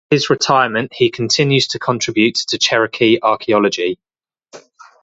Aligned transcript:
In 0.09 0.15
his 0.15 0.31
retirement 0.31 0.93
he 0.95 1.11
continues 1.11 1.67
to 1.67 1.77
contribute 1.77 2.33
to 2.47 2.57
Cherokee 2.57 3.19
archaeology. 3.21 3.99